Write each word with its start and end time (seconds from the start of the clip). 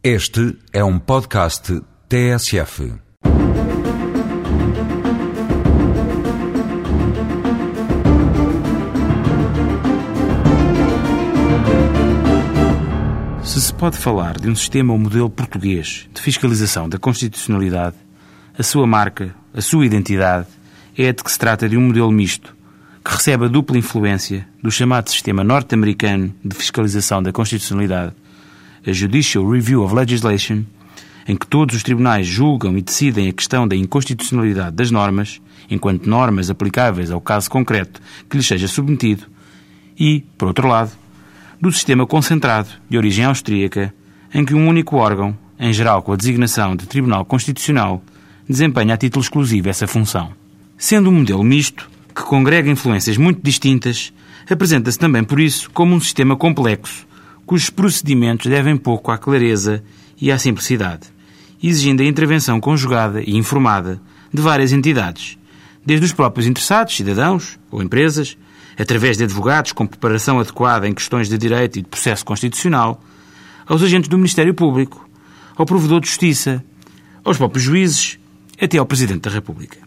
Este 0.00 0.56
é 0.72 0.84
um 0.84 0.96
podcast 0.96 1.82
TSF. 2.08 2.92
Se 13.42 13.60
se 13.60 13.74
pode 13.74 13.98
falar 13.98 14.38
de 14.38 14.48
um 14.48 14.54
sistema 14.54 14.92
ou 14.92 14.98
modelo 15.00 15.28
português 15.28 16.08
de 16.14 16.22
fiscalização 16.22 16.88
da 16.88 16.96
constitucionalidade, 16.96 17.96
a 18.56 18.62
sua 18.62 18.86
marca, 18.86 19.34
a 19.52 19.60
sua 19.60 19.84
identidade, 19.84 20.46
é 20.96 21.08
a 21.08 21.12
de 21.12 21.24
que 21.24 21.32
se 21.32 21.38
trata 21.40 21.68
de 21.68 21.76
um 21.76 21.88
modelo 21.88 22.12
misto, 22.12 22.56
que 23.04 23.12
recebe 23.12 23.46
a 23.46 23.48
dupla 23.48 23.76
influência 23.76 24.46
do 24.62 24.70
chamado 24.70 25.10
sistema 25.10 25.42
norte-americano 25.42 26.32
de 26.44 26.54
fiscalização 26.54 27.20
da 27.20 27.32
constitucionalidade, 27.32 28.14
a 28.88 28.92
Judicial 28.92 29.48
Review 29.48 29.82
of 29.82 29.94
Legislation, 29.94 30.64
em 31.26 31.36
que 31.36 31.46
todos 31.46 31.76
os 31.76 31.82
tribunais 31.82 32.26
julgam 32.26 32.76
e 32.78 32.80
decidem 32.80 33.28
a 33.28 33.32
questão 33.32 33.68
da 33.68 33.76
inconstitucionalidade 33.76 34.74
das 34.74 34.90
normas, 34.90 35.42
enquanto 35.70 36.08
normas 36.08 36.48
aplicáveis 36.48 37.10
ao 37.10 37.20
caso 37.20 37.50
concreto 37.50 38.00
que 38.30 38.36
lhes 38.38 38.46
seja 38.46 38.66
submetido, 38.66 39.26
e, 39.98 40.24
por 40.38 40.48
outro 40.48 40.66
lado, 40.66 40.92
do 41.60 41.70
sistema 41.70 42.06
concentrado, 42.06 42.70
de 42.88 42.96
origem 42.96 43.26
austríaca, 43.26 43.92
em 44.32 44.44
que 44.44 44.54
um 44.54 44.66
único 44.66 44.96
órgão, 44.96 45.36
em 45.58 45.72
geral 45.72 46.02
com 46.02 46.12
a 46.12 46.16
designação 46.16 46.74
de 46.74 46.86
Tribunal 46.86 47.24
Constitucional, 47.24 48.02
desempenha 48.48 48.94
a 48.94 48.96
título 48.96 49.22
exclusivo 49.22 49.68
essa 49.68 49.86
função. 49.86 50.32
Sendo 50.78 51.10
um 51.10 51.14
modelo 51.14 51.44
misto, 51.44 51.90
que 52.14 52.22
congrega 52.22 52.70
influências 52.70 53.18
muito 53.18 53.42
distintas, 53.42 54.12
apresenta-se 54.48 54.98
também 54.98 55.24
por 55.24 55.40
isso 55.40 55.70
como 55.72 55.94
um 55.94 56.00
sistema 56.00 56.36
complexo, 56.36 57.06
cujos 57.48 57.70
procedimentos 57.70 58.46
devem 58.46 58.76
pouco 58.76 59.10
à 59.10 59.16
clareza 59.16 59.82
e 60.20 60.30
à 60.30 60.38
simplicidade, 60.38 61.08
exigindo 61.62 62.02
a 62.02 62.04
intervenção 62.04 62.60
conjugada 62.60 63.22
e 63.22 63.34
informada 63.38 63.98
de 64.30 64.42
várias 64.42 64.70
entidades, 64.70 65.38
desde 65.84 66.04
os 66.04 66.12
próprios 66.12 66.46
interessados, 66.46 66.94
cidadãos 66.94 67.58
ou 67.70 67.82
empresas, 67.82 68.36
através 68.78 69.16
de 69.16 69.24
advogados 69.24 69.72
com 69.72 69.86
preparação 69.86 70.38
adequada 70.38 70.86
em 70.86 70.92
questões 70.92 71.26
de 71.26 71.38
direito 71.38 71.78
e 71.78 71.82
de 71.82 71.88
processo 71.88 72.22
constitucional, 72.22 73.02
aos 73.66 73.82
agentes 73.82 74.10
do 74.10 74.18
Ministério 74.18 74.52
Público, 74.52 75.08
ao 75.56 75.64
provedor 75.64 76.02
de 76.02 76.08
justiça, 76.08 76.62
aos 77.24 77.38
próprios 77.38 77.64
juízes, 77.64 78.18
até 78.60 78.76
ao 78.76 78.84
Presidente 78.84 79.22
da 79.22 79.30
República. 79.30 79.78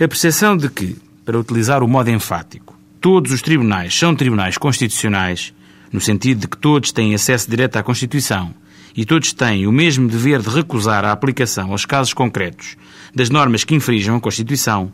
A 0.00 0.08
percepção 0.08 0.56
de 0.56 0.70
que, 0.70 0.96
para 1.22 1.38
utilizar 1.38 1.82
o 1.82 1.88
modo 1.88 2.08
enfático, 2.10 2.74
todos 2.98 3.30
os 3.30 3.42
tribunais 3.42 3.94
são 3.94 4.16
tribunais 4.16 4.56
constitucionais, 4.56 5.52
no 5.92 6.00
sentido 6.00 6.40
de 6.40 6.48
que 6.48 6.56
todos 6.56 6.92
têm 6.92 7.14
acesso 7.14 7.48
direto 7.48 7.76
à 7.76 7.82
Constituição 7.82 8.54
e 8.96 9.04
todos 9.04 9.32
têm 9.32 9.66
o 9.66 9.72
mesmo 9.72 10.08
dever 10.08 10.40
de 10.40 10.48
recusar 10.48 11.04
a 11.04 11.12
aplicação 11.12 11.72
aos 11.72 11.84
casos 11.84 12.14
concretos 12.14 12.76
das 13.14 13.30
normas 13.30 13.64
que 13.64 13.74
infringam 13.74 14.16
a 14.16 14.20
Constituição, 14.20 14.92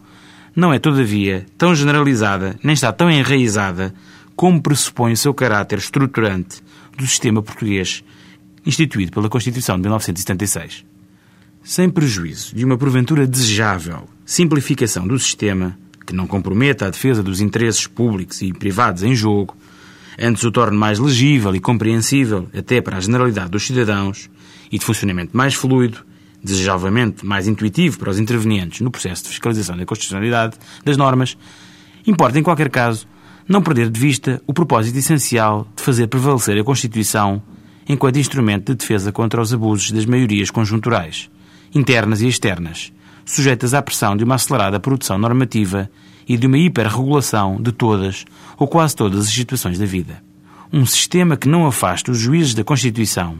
não 0.54 0.72
é, 0.72 0.78
todavia, 0.78 1.46
tão 1.56 1.74
generalizada 1.74 2.58
nem 2.62 2.74
está 2.74 2.92
tão 2.92 3.10
enraizada 3.10 3.94
como 4.34 4.60
pressupõe 4.60 5.12
o 5.12 5.16
seu 5.16 5.32
caráter 5.32 5.78
estruturante 5.78 6.62
do 6.96 7.06
sistema 7.06 7.42
português 7.42 8.04
instituído 8.64 9.12
pela 9.12 9.28
Constituição 9.28 9.76
de 9.76 9.82
1976. 9.82 10.84
Sem 11.62 11.88
prejuízo 11.88 12.54
de 12.54 12.64
uma 12.64 12.76
porventura 12.76 13.26
desejável 13.26 14.08
simplificação 14.24 15.06
do 15.06 15.18
sistema, 15.18 15.78
que 16.06 16.14
não 16.14 16.26
comprometa 16.26 16.86
a 16.86 16.90
defesa 16.90 17.22
dos 17.22 17.40
interesses 17.40 17.86
públicos 17.86 18.40
e 18.42 18.52
privados 18.52 19.02
em 19.02 19.14
jogo, 19.14 19.56
antes 20.18 20.44
o 20.44 20.50
torne 20.50 20.76
mais 20.76 20.98
legível 20.98 21.54
e 21.54 21.60
compreensível 21.60 22.48
até 22.56 22.80
para 22.80 22.96
a 22.96 23.00
generalidade 23.00 23.50
dos 23.50 23.66
cidadãos 23.66 24.30
e 24.70 24.78
de 24.78 24.84
funcionamento 24.84 25.36
mais 25.36 25.54
fluido, 25.54 26.04
desejavelmente 26.42 27.24
mais 27.24 27.46
intuitivo 27.46 27.98
para 27.98 28.10
os 28.10 28.18
intervenientes 28.18 28.80
no 28.80 28.90
processo 28.90 29.24
de 29.24 29.28
fiscalização 29.30 29.76
da 29.76 29.86
constitucionalidade 29.86 30.56
das 30.84 30.96
normas, 30.96 31.36
importa, 32.06 32.38
em 32.38 32.42
qualquer 32.42 32.68
caso, 32.68 33.06
não 33.48 33.62
perder 33.62 33.90
de 33.90 34.00
vista 34.00 34.42
o 34.46 34.52
propósito 34.52 34.98
essencial 34.98 35.66
de 35.76 35.82
fazer 35.82 36.06
prevalecer 36.06 36.58
a 36.58 36.64
Constituição 36.64 37.42
enquanto 37.88 38.18
instrumento 38.18 38.72
de 38.72 38.78
defesa 38.78 39.12
contra 39.12 39.40
os 39.40 39.52
abusos 39.52 39.90
das 39.90 40.06
maiorias 40.06 40.50
conjunturais, 40.50 41.30
internas 41.74 42.20
e 42.20 42.28
externas, 42.28 42.92
sujeitas 43.24 43.74
à 43.74 43.82
pressão 43.82 44.16
de 44.16 44.24
uma 44.24 44.36
acelerada 44.36 44.80
produção 44.80 45.18
normativa 45.18 45.90
e 46.28 46.36
de 46.36 46.46
uma 46.46 46.58
hiperregulação 46.58 47.60
de 47.60 47.72
todas 47.72 48.24
ou 48.58 48.68
quase 48.68 48.94
todas 48.94 49.26
as 49.26 49.32
situações 49.32 49.78
da 49.78 49.86
vida. 49.86 50.22
Um 50.72 50.86
sistema 50.86 51.36
que 51.36 51.48
não 51.48 51.66
afasta 51.66 52.10
os 52.10 52.18
juízes 52.18 52.54
da 52.54 52.64
Constituição 52.64 53.38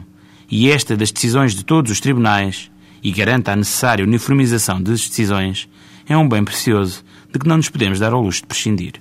e 0.49 0.69
esta 0.69 0.95
das 0.95 1.11
decisões 1.11 1.55
de 1.55 1.63
todos 1.63 1.91
os 1.91 1.99
tribunais 1.99 2.69
e 3.03 3.11
garanta 3.11 3.51
a 3.51 3.55
necessária 3.55 4.05
uniformização 4.05 4.81
das 4.81 5.07
decisões 5.07 5.67
é 6.07 6.15
um 6.17 6.27
bem 6.27 6.43
precioso 6.43 7.03
de 7.31 7.39
que 7.39 7.47
não 7.47 7.57
nos 7.57 7.69
podemos 7.69 7.99
dar 7.99 8.13
ao 8.13 8.21
luxo 8.21 8.41
de 8.41 8.47
prescindir. 8.47 8.93